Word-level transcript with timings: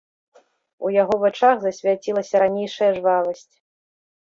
У 0.87 0.89
яго 1.01 1.15
вачах 1.25 1.55
засвяцілася 1.67 2.35
ранейшая 2.47 2.91
жвавасць. 2.99 3.49